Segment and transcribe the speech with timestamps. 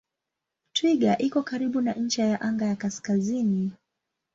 [0.73, 3.71] Twiga iko karibu na ncha ya anga ya kaskazini.